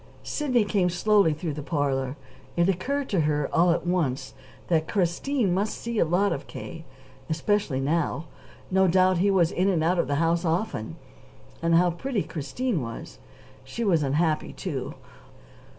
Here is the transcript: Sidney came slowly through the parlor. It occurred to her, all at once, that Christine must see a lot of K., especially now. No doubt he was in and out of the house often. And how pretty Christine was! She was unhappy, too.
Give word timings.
Sidney 0.23 0.65
came 0.65 0.89
slowly 0.89 1.31
through 1.31 1.53
the 1.53 1.61
parlor. 1.61 2.15
It 2.57 2.67
occurred 2.67 3.07
to 3.09 3.19
her, 3.19 3.47
all 3.53 3.69
at 3.69 3.85
once, 3.85 4.33
that 4.67 4.87
Christine 4.87 5.53
must 5.53 5.77
see 5.77 5.99
a 5.99 6.05
lot 6.05 6.33
of 6.33 6.47
K., 6.47 6.85
especially 7.29 7.79
now. 7.79 8.25
No 8.71 8.87
doubt 8.87 9.19
he 9.19 9.29
was 9.29 9.51
in 9.51 9.69
and 9.69 9.83
out 9.83 9.99
of 9.99 10.07
the 10.07 10.15
house 10.15 10.43
often. 10.43 10.95
And 11.61 11.75
how 11.75 11.91
pretty 11.91 12.23
Christine 12.23 12.81
was! 12.81 13.19
She 13.63 13.83
was 13.83 14.01
unhappy, 14.01 14.53
too. 14.53 14.95